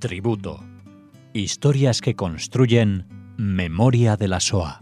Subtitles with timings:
[0.00, 0.64] Tributo.
[1.34, 4.80] Historias que construyen memoria de la SOA.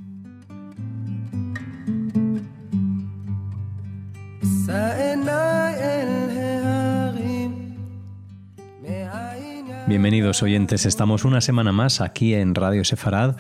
[9.89, 13.37] Bienvenidos oyentes, estamos una semana más aquí en Radio Sefarad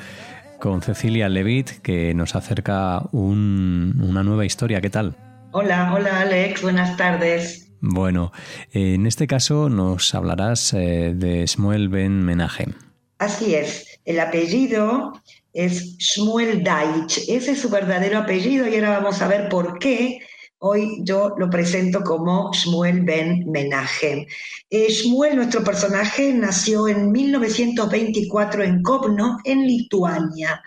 [0.58, 4.80] con Cecilia Levit que nos acerca una nueva historia.
[4.80, 5.14] ¿Qué tal?
[5.52, 7.67] Hola, hola Alex, buenas tardes.
[7.80, 8.32] Bueno,
[8.72, 12.74] en este caso nos hablarás eh, de Shmuel Ben Menachem.
[13.18, 15.12] Así es, el apellido
[15.52, 20.20] es Shmuel Daich, ese es su verdadero apellido y ahora vamos a ver por qué
[20.60, 24.26] Hoy yo lo presento como Shmuel Ben Menachem.
[24.68, 30.60] Eh, Shmuel, nuestro personaje, nació en 1924 en Kovno, en Lituania.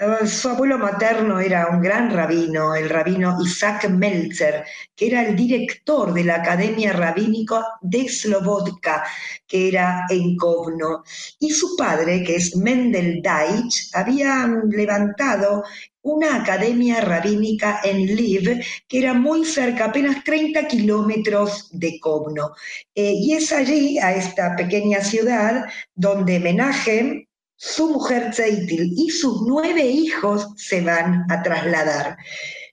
[0.00, 5.34] Eh, su abuelo materno era un gran rabino, el rabino Isaac Meltzer, que era el
[5.34, 9.02] director de la Academia Rabínica de Slobodka,
[9.46, 11.02] que era en Kovno.
[11.40, 15.64] Y su padre, que es Mendel Deitch, había levantado
[16.02, 22.52] una academia rabínica en Liv, que era muy cerca, apenas 30 kilómetros de Kovno.
[22.94, 25.64] Eh, y es allí, a esta pequeña ciudad,
[25.94, 27.27] donde Menachem,
[27.58, 32.16] su mujer Zeitil y sus nueve hijos se van a trasladar.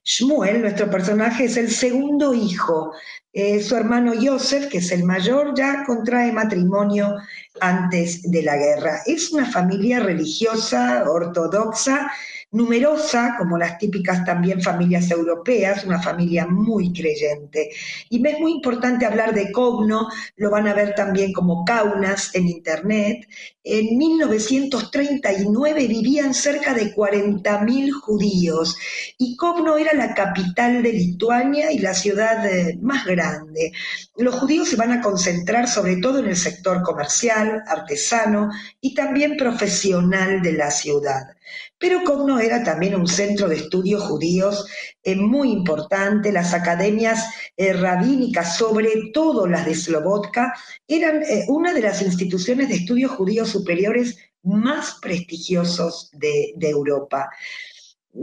[0.04, 2.92] Shmuel, nuestro personaje, es el segundo hijo.
[3.32, 7.16] Eh, su hermano Yosef, que es el mayor, ya contrae matrimonio
[7.60, 9.00] antes de la guerra.
[9.06, 12.08] Es una familia religiosa, ortodoxa,
[12.56, 17.70] numerosa, como las típicas también familias europeas, una familia muy creyente.
[18.08, 22.34] Y me es muy importante hablar de Kovno, lo van a ver también como Kaunas
[22.34, 23.28] en internet.
[23.62, 28.76] En 1939 vivían cerca de 40.000 judíos
[29.18, 33.72] y Kovno era la capital de Lituania y la ciudad eh, más grande.
[34.16, 39.36] Los judíos se van a concentrar sobre todo en el sector comercial, artesano y también
[39.36, 41.35] profesional de la ciudad.
[41.78, 44.66] Pero Kovno era también un centro de estudios judíos
[45.02, 46.32] eh, muy importante.
[46.32, 47.24] Las academias
[47.56, 50.54] eh, rabínicas, sobre todo las de Slobodka,
[50.88, 57.28] eran eh, una de las instituciones de estudios judíos superiores más prestigiosos de, Europa.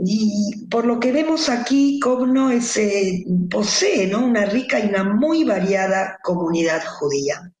[0.02, 2.50] Y por lo que vemos aquí, Kovno
[3.50, 7.52] posee una rica y una muy variada comunidad judía.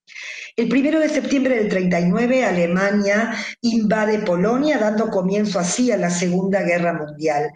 [0.56, 6.62] El primero de septiembre del 39, Alemania invade Polonia, dando comienzo así a la Segunda
[6.62, 7.50] Guerra Mundial.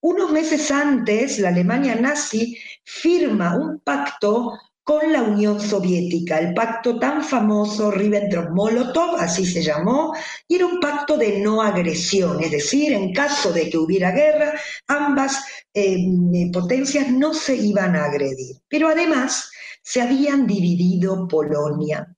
[0.00, 4.52] Unos meses antes, la Alemania nazi firma un pacto
[4.90, 10.12] con la Unión Soviética, el pacto tan famoso Ribbentrop-Molotov, así se llamó,
[10.48, 14.52] y era un pacto de no agresión, es decir, en caso de que hubiera guerra,
[14.88, 15.96] ambas eh,
[16.52, 18.56] potencias no se iban a agredir.
[18.66, 19.48] Pero además
[19.80, 22.12] se habían dividido Polonia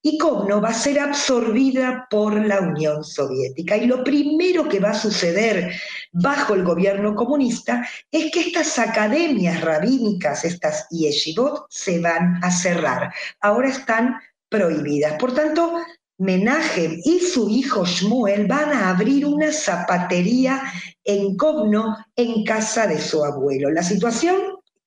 [0.00, 3.76] y Kovno va a ser absorbida por la Unión Soviética.
[3.76, 5.72] Y lo primero que va a suceder
[6.12, 13.12] bajo el gobierno comunista es que estas academias rabínicas, estas yeshivot, se van a cerrar.
[13.40, 14.16] Ahora están
[14.48, 15.14] prohibidas.
[15.14, 15.74] Por tanto,
[16.18, 20.62] Menachem y su hijo Shmuel van a abrir una zapatería
[21.02, 23.70] en Kovno en casa de su abuelo.
[23.70, 24.36] La situación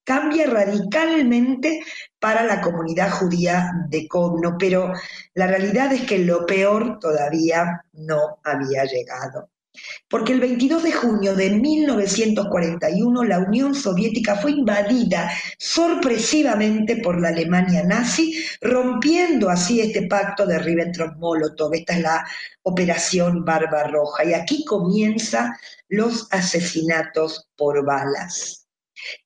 [0.03, 1.83] cambia radicalmente
[2.19, 4.93] para la comunidad judía de Kovno, pero
[5.33, 9.49] la realidad es que lo peor todavía no había llegado.
[10.09, 17.29] Porque el 22 de junio de 1941 la Unión Soviética fue invadida sorpresivamente por la
[17.29, 21.73] Alemania nazi, rompiendo así este pacto de Ribbentrop-Molotov.
[21.73, 22.25] Esta es la
[22.63, 24.25] operación Barbarroja.
[24.25, 25.51] Y aquí comienzan
[25.87, 28.67] los asesinatos por balas.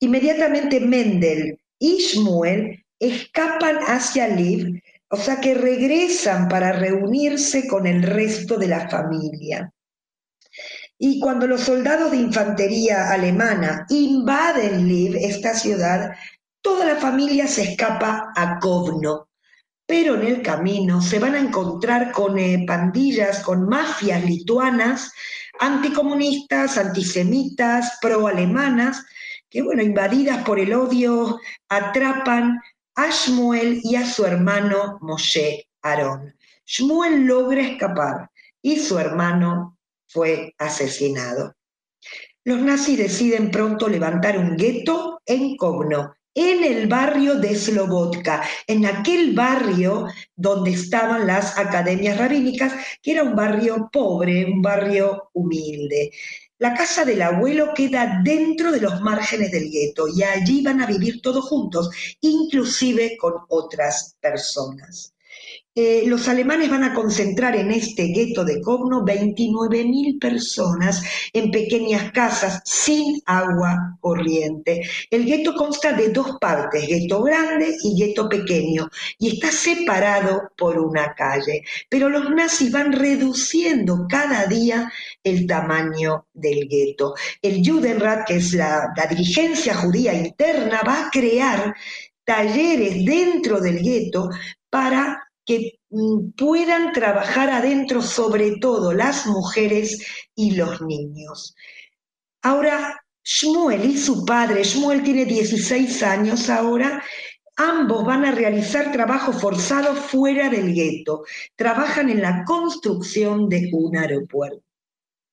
[0.00, 8.02] Inmediatamente Mendel y Shmuel escapan hacia Liv, o sea que regresan para reunirse con el
[8.02, 9.72] resto de la familia.
[11.02, 16.14] Y cuando los soldados de infantería alemana invaden Liv, esta ciudad,
[16.60, 19.30] toda la familia se escapa a Kovno.
[19.86, 25.10] Pero en el camino se van a encontrar con eh, pandillas, con mafias lituanas,
[25.58, 29.02] anticomunistas, antisemitas, pro-alemanas,
[29.48, 32.60] que, bueno, invadidas por el odio, atrapan
[32.94, 36.34] a Shmuel y a su hermano Moshe Aarón.
[36.66, 38.30] Shmuel logra escapar
[38.60, 39.78] y su hermano
[40.10, 41.54] fue asesinado.
[42.44, 48.86] Los nazis deciden pronto levantar un gueto en Kovno, en el barrio de Slobodka, en
[48.86, 52.72] aquel barrio donde estaban las academias rabínicas,
[53.02, 56.10] que era un barrio pobre, un barrio humilde.
[56.58, 60.86] La casa del abuelo queda dentro de los márgenes del gueto y allí van a
[60.86, 61.90] vivir todos juntos,
[62.20, 65.14] inclusive con otras personas.
[65.82, 72.12] Eh, los alemanes van a concentrar en este gueto de Kovno 29.000 personas en pequeñas
[72.12, 74.82] casas sin agua corriente.
[75.10, 80.78] El gueto consta de dos partes, gueto grande y gueto pequeño, y está separado por
[80.78, 81.62] una calle.
[81.88, 84.92] Pero los nazis van reduciendo cada día
[85.24, 87.14] el tamaño del gueto.
[87.40, 91.74] El Judenrat, que es la dirigencia judía interna, va a crear
[92.22, 94.28] talleres dentro del gueto
[94.68, 100.04] para que mm, puedan trabajar adentro sobre todo las mujeres
[100.34, 101.54] y los niños.
[102.42, 107.02] Ahora, Shmuel y su padre, Shmuel tiene 16 años ahora,
[107.56, 113.96] ambos van a realizar trabajo forzado fuera del gueto, trabajan en la construcción de un
[113.96, 114.64] aeropuerto.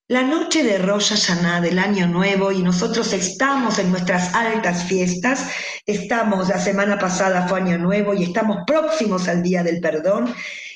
[0.10, 5.50] La noche de Rosh Hashanah del Año Nuevo y nosotros estamos en nuestras altas fiestas,
[5.88, 10.34] estamos, la semana pasada fue Año Nuevo y estamos próximos al Día del Perdón.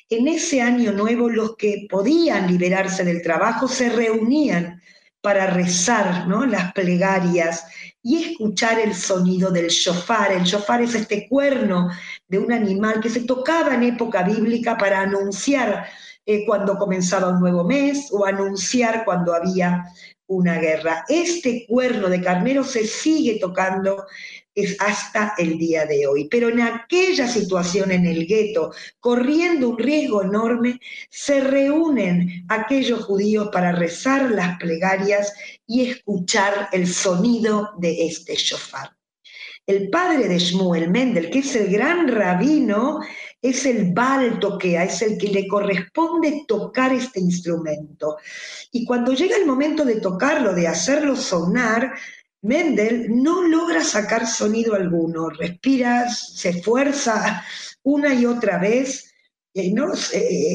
[0.10, 4.82] En ese Año Nuevo los que podían liberarse del trabajo se reunían
[5.20, 6.46] para rezar ¿no?
[6.46, 7.66] las plegarias
[8.02, 10.32] y escuchar el sonido del shofar.
[10.32, 11.90] El shofar es este cuerno
[12.30, 15.88] de un animal que se tocaba en época bíblica para anunciar
[16.26, 19.84] eh, cuando comenzaba un nuevo mes o anunciar cuando había
[20.28, 21.04] una guerra.
[21.10, 24.06] Este cuerno de carnero se sigue tocando
[24.80, 26.28] hasta el día de hoy.
[26.30, 33.50] Pero en aquella situación en el gueto, corriendo un riesgo enorme, se reúnen aquellos judíos
[33.52, 35.34] para rezar las plegarias
[35.66, 38.92] y escuchar el sonido de este shofar.
[39.68, 43.00] El padre de Shmuel Mendel, que es el gran rabino,
[43.42, 48.18] es el Baal toquea, es el que le corresponde tocar este instrumento.
[48.72, 51.94] Y cuando llega el momento de tocarlo, de hacerlo sonar,
[52.42, 57.44] Mendel no logra sacar sonido alguno, respira, se esfuerza
[57.84, 59.14] una y otra vez.
[59.54, 59.92] Eh, no,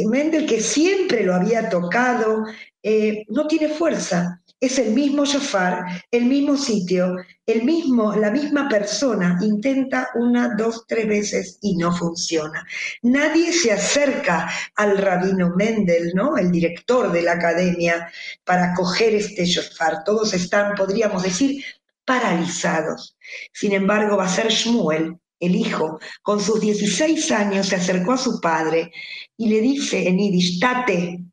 [0.08, 2.44] Mendel, que siempre lo había tocado,
[2.88, 8.68] eh, no tiene fuerza es el mismo shofar, el mismo sitio, el mismo, la misma
[8.68, 12.64] persona intenta una, dos, tres veces y no funciona.
[13.02, 16.38] Nadie se acerca al rabino Mendel, ¿no?
[16.38, 18.10] el director de la academia,
[18.44, 20.04] para coger este shofar.
[20.04, 21.62] Todos están, podríamos decir,
[22.04, 23.16] paralizados.
[23.52, 28.18] Sin embargo, va a ser Shmuel, el hijo, con sus 16 años, se acercó a
[28.18, 28.90] su padre
[29.36, 30.58] y le dice en Yiddish,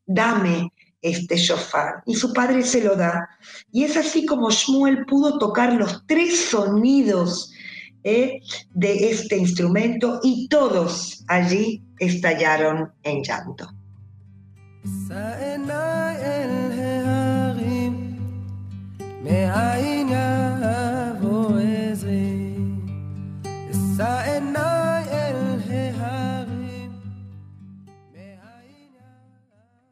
[0.05, 0.72] dame,
[1.03, 2.01] este shofar.
[2.07, 3.29] Y su padre se lo da.
[3.71, 7.51] Y es así como Shmuel pudo tocar los tres sonidos
[8.03, 8.39] eh,
[8.73, 13.69] de este instrumento y todos allí estallaron en llanto.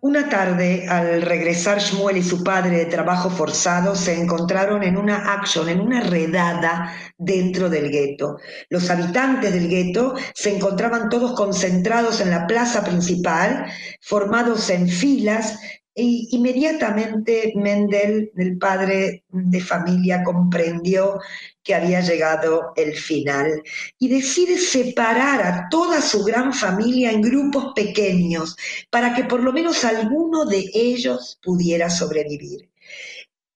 [0.03, 5.31] Una tarde, al regresar Shmuel y su padre de trabajo forzado, se encontraron en una
[5.31, 8.37] action, en una redada dentro del gueto.
[8.69, 13.67] Los habitantes del gueto se encontraban todos concentrados en la plaza principal,
[14.01, 15.59] formados en filas,
[15.95, 21.19] inmediatamente Mendel, el padre de familia, comprendió
[21.63, 23.61] que había llegado el final
[23.99, 28.55] y decide separar a toda su gran familia en grupos pequeños
[28.89, 32.70] para que por lo menos alguno de ellos pudiera sobrevivir.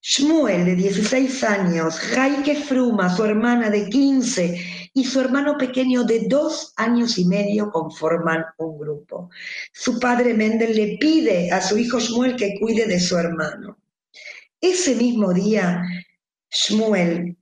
[0.08, 6.28] Shmuel, de 16 años, Jaike Fruma, su hermana de 15, y su hermano pequeño de
[6.28, 9.30] dos años y medio conforman un grupo.
[9.72, 13.78] Su padre Mendel le pide a su hijo Shmuel que cuide de su hermano.
[14.60, 15.82] Ese mismo día,
[16.52, 17.36] Shmuel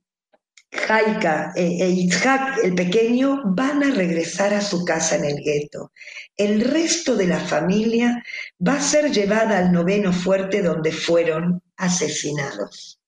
[0.71, 5.91] Jaika e, e Itzhak, el pequeño, van a regresar a su casa en el gueto.
[6.35, 8.23] El resto de la familia
[8.67, 12.99] va a ser llevada al noveno fuerte donde fueron asesinados.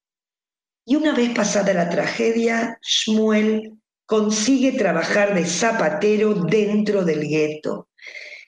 [0.85, 3.73] Y una vez pasada la tragedia, Shmuel
[4.05, 7.87] consigue trabajar de zapatero dentro del gueto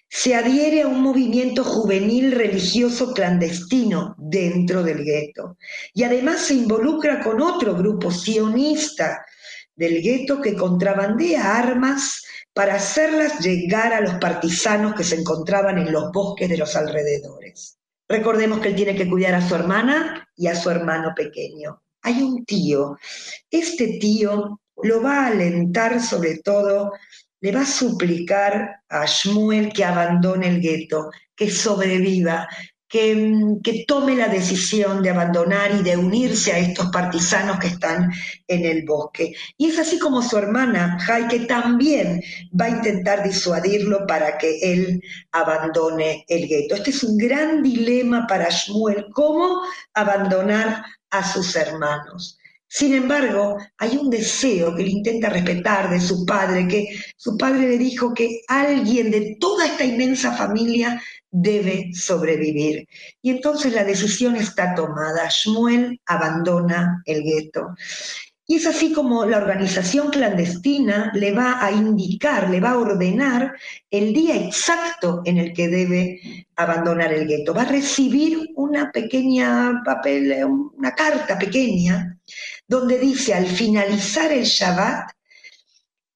[0.09, 5.57] se adhiere a un movimiento juvenil religioso clandestino dentro del gueto
[5.93, 9.23] y además se involucra con otro grupo sionista
[9.75, 12.23] del gueto que contrabandea armas
[12.53, 17.78] para hacerlas llegar a los partisanos que se encontraban en los bosques de los alrededores.
[18.09, 21.81] Recordemos que él tiene que cuidar a su hermana y a su hermano pequeño.
[22.01, 22.97] Hay un tío.
[23.49, 26.91] Este tío lo va a alentar sobre todo
[27.41, 32.47] le va a suplicar a Shmuel que abandone el gueto, que sobreviva,
[32.89, 38.11] que, que, tome la decisión de abandonar y de unirse a estos partisanos que están
[38.47, 39.33] en el bosque.
[39.57, 42.21] Y es así como su hermana, Jaike, también
[42.59, 46.75] va a intentar disuadirlo para que él abandone el gueto.
[46.75, 49.61] Este es un gran dilema para Shmuel, cómo
[49.93, 52.39] abandonar a sus hermanos.
[52.71, 57.67] Sin embargo, hay un deseo que él intenta respetar de su padre, que su padre
[57.67, 62.87] le dijo que alguien de toda esta inmensa familia debe sobrevivir.
[63.21, 65.29] Y entonces la decisión está tomada.
[65.29, 67.75] Shmuel abandona el gueto.
[68.51, 73.53] Y es así como la organización clandestina le va a indicar, le va a ordenar
[73.91, 77.53] el día exacto en el que debe abandonar el gueto.
[77.53, 82.17] Va a recibir una pequeña papel, una carta pequeña,
[82.67, 85.11] donde dice al finalizar el Shabbat,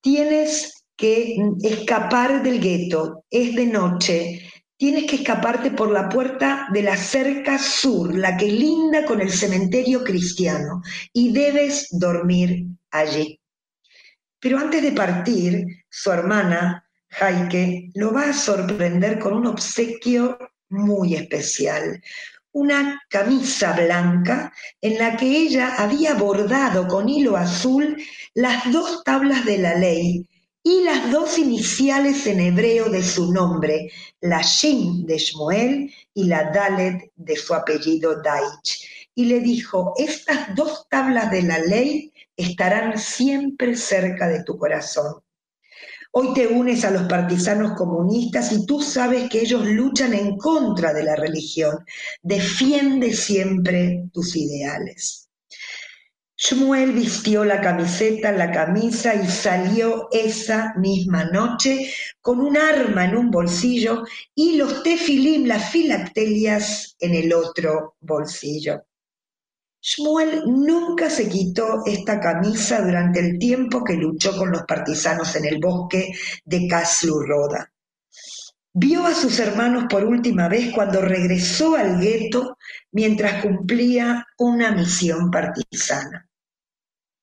[0.02, 4.52] tienes que escapar del gueto, es de noche,
[4.84, 9.32] tienes que escaparte por la puerta de la cerca sur, la que linda con el
[9.32, 10.82] cementerio cristiano,
[11.14, 13.40] y debes dormir allí.
[14.42, 20.38] Pero antes de partir, su hermana, Jaike, lo va a sorprender con un obsequio
[20.68, 22.02] muy especial,
[22.52, 27.96] una camisa blanca en la que ella había bordado con hilo azul
[28.34, 30.28] las dos tablas de la ley,
[30.64, 33.92] y las dos iniciales en hebreo de su nombre,
[34.22, 39.10] la Shin de Shmuel y la Dalet de su apellido Daich.
[39.14, 45.22] Y le dijo, estas dos tablas de la ley estarán siempre cerca de tu corazón.
[46.14, 50.94] Hoy te unes a los partisanos comunistas y tú sabes que ellos luchan en contra
[50.94, 51.84] de la religión.
[52.22, 55.23] Defiende siempre tus ideales.
[56.46, 63.16] Shmuel vistió la camiseta, la camisa y salió esa misma noche con un arma en
[63.16, 64.04] un bolsillo
[64.36, 68.84] y los tefilim, las filactelias, en el otro bolsillo.
[69.82, 75.46] Shmuel nunca se quitó esta camisa durante el tiempo que luchó con los partisanos en
[75.46, 76.12] el bosque
[76.44, 77.72] de Kaslu Roda.
[78.74, 82.58] Vio a sus hermanos por última vez cuando regresó al gueto
[82.92, 86.28] mientras cumplía una misión partisana.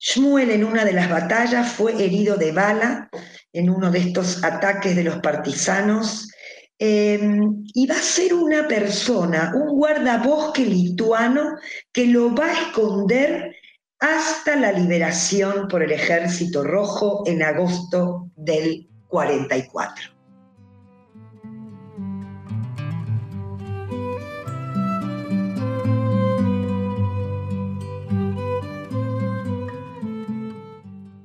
[0.01, 3.11] Shmuel en una de las batallas fue herido de bala
[3.53, 6.31] en uno de estos ataques de los partisanos
[6.79, 11.57] em, y va a ser una persona, un guardabosque lituano
[11.93, 13.55] que lo va a esconder
[13.99, 20.20] hasta la liberación por el ejército rojo en agosto del 44.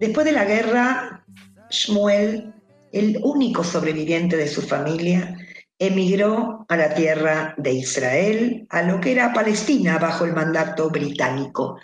[0.05, 1.25] Después de la guerra,
[1.71, 2.53] Shmuel,
[2.91, 5.35] el único sobreviviente de su familia,
[5.79, 11.79] emigró a la tierra de Israel, a lo que era Palestina bajo el mandato británico.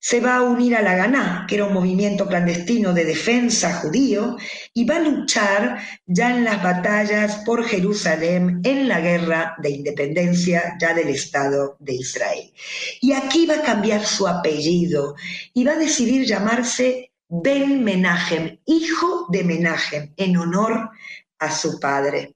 [0.00, 4.36] Se va a unir a la Ganá, que era un movimiento clandestino de defensa judío,
[4.74, 10.76] y va a luchar ya en las batallas por Jerusalén en la guerra de independencia
[10.80, 12.52] ya del Estado de Israel.
[13.00, 15.14] Y aquí va a cambiar su apellido
[15.54, 20.90] y va a decidir llamarse Ben Menahem, hijo de Menahem, en honor
[21.38, 22.34] a su padre.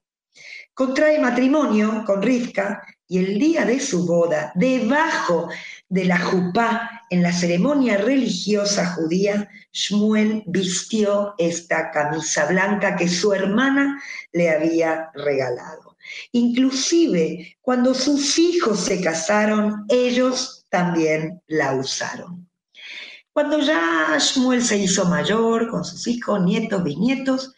[0.73, 5.49] Contrae matrimonio con Rivka y el día de su boda, debajo
[5.89, 13.33] de la jupá, en la ceremonia religiosa judía, Shmuel vistió esta camisa blanca que su
[13.33, 15.97] hermana le había regalado.
[16.31, 22.44] Inclusive cuando sus hijos se casaron, ellos también la usaron.
[23.35, 27.53] Cuando ya Shmuel se hizo mayor, con sus hijos, nietos, bisnietos,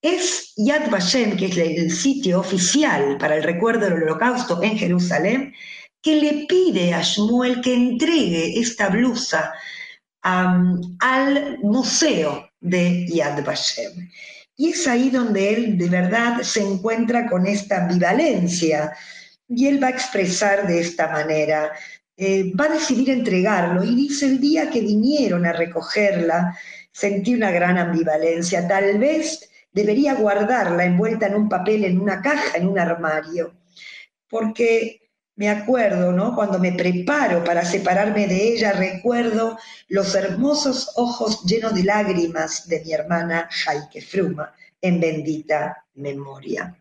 [0.00, 5.52] es Yad Vashem, que es el sitio oficial para el recuerdo del holocausto en Jerusalén,
[6.00, 9.52] que le pide a Shmuel que entregue esta blusa
[10.22, 14.08] al museo de Yad Vashem.
[14.56, 18.92] Y es ahí donde él de verdad se encuentra con esta ambivalencia.
[19.48, 21.72] Y él va a expresar de esta manera,
[22.16, 26.58] eh, va a decidir entregarlo y dice, el día que vinieron a recogerla,
[26.90, 32.56] sentí una gran ambivalencia, tal vez debería guardarla envuelta en un papel, en una caja,
[32.56, 33.54] en un armario,
[34.28, 35.02] porque
[35.34, 36.34] me acuerdo, ¿no?
[36.34, 39.58] Cuando me preparo para separarme de ella, recuerdo
[39.88, 46.74] los hermosos ojos llenos de lágrimas de mi hermana Jaike Fruma, en bendita memoria.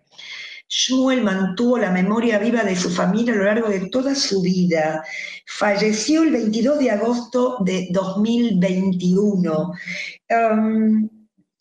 [0.77, 5.05] Shmuel mantuvo la memoria viva de su familia a lo largo de toda su vida.
[5.45, 9.71] Falleció el 22 de agosto de 2021.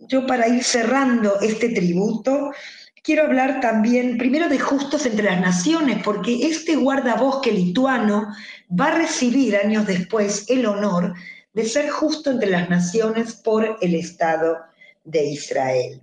[0.01, 2.51] yo para ir cerrando este tributo,
[3.05, 8.35] quiero hablar también primero de Justos entre las Naciones, porque este guardabosque lituano
[8.69, 11.15] va a recibir años después el honor
[11.53, 14.57] de ser justo entre las naciones por el Estado
[15.05, 16.03] de Israel.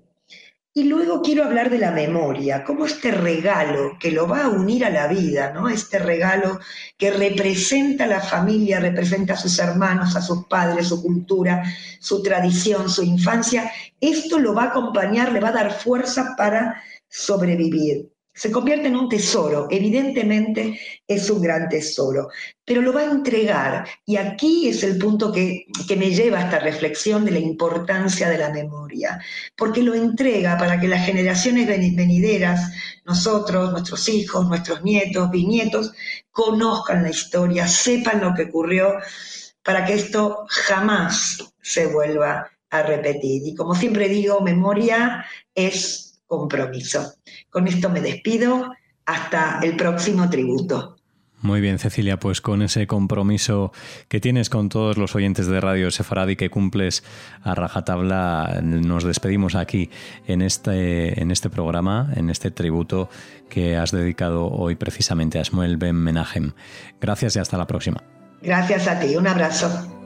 [0.74, 4.86] Y luego quiero hablar de la memoria, como este regalo que lo va a unir
[4.86, 5.68] a la vida, ¿no?
[5.68, 6.62] Este regalo
[6.98, 11.62] que representa a la familia, representa a sus hermanos, a sus padres, su cultura,
[12.00, 13.70] su tradición, su infancia.
[14.00, 18.96] Esto lo va a acompañar, le va a dar fuerza para sobrevivir se convierte en
[18.96, 22.30] un tesoro, evidentemente es un gran tesoro,
[22.64, 23.88] pero lo va a entregar.
[24.06, 25.66] Y aquí es el punto que,
[25.98, 29.20] me lleva a esta reflexión de la importancia de la memoria,
[29.58, 32.72] porque lo entrega para que las generaciones venideras,
[33.06, 35.92] nosotros, nuestros hijos, nuestros nietos, bisnietos,
[36.32, 38.96] conozcan la historia, sepan lo que ocurrió,
[39.64, 43.42] para que esto jamás se vuelva a repetir.
[43.46, 47.14] Y como siempre digo, memoria es compromiso.
[47.50, 48.72] Con esto me despido.
[49.06, 50.96] Hasta el próximo tributo.
[51.42, 53.72] Muy bien, Cecilia, pues con ese compromiso
[54.08, 57.04] que tienes con todos los oyentes de Radio Sefarad y que cumples
[57.42, 59.90] a rajatabla, nos despedimos aquí
[60.28, 63.10] en este, en este programa, en este tributo
[63.50, 66.52] que has dedicado hoy precisamente a Shmuel Ben Menahem.
[67.02, 68.04] Gracias y hasta la próxima.
[68.44, 69.98] Gracias a ti, un abrazo.